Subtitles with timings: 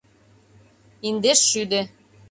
[1.07, 1.81] Индеш шӱдӧ